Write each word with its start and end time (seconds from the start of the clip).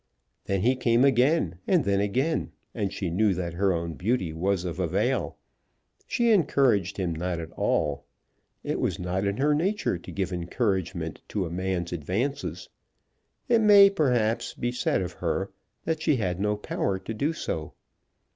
Then 0.45 0.61
he 0.61 0.75
came 0.75 1.05
again, 1.05 1.59
and 1.67 1.83
then 1.85 1.99
again, 1.99 2.53
and 2.73 2.91
she 2.91 3.11
knew 3.11 3.35
that 3.35 3.53
her 3.53 3.71
own 3.71 3.93
beauty 3.93 4.33
was 4.33 4.65
of 4.65 4.79
avail. 4.79 5.37
She 6.07 6.31
encouraged 6.31 6.97
him 6.97 7.13
not 7.13 7.39
at 7.39 7.51
all. 7.51 8.05
It 8.63 8.79
was 8.79 8.97
not 8.97 9.25
in 9.27 9.37
her 9.37 9.53
nature 9.53 9.99
to 9.99 10.11
give 10.11 10.33
encouragement 10.33 11.21
to 11.27 11.45
a 11.45 11.51
man's 11.51 11.93
advances. 11.93 12.67
It 13.47 13.61
may, 13.61 13.91
perhaps, 13.91 14.55
be 14.55 14.71
said 14.71 15.03
of 15.03 15.13
her 15.21 15.51
that 15.85 16.01
she 16.01 16.15
had 16.15 16.39
no 16.39 16.57
power 16.57 16.97
to 16.97 17.13
do 17.13 17.31
so. 17.31 17.73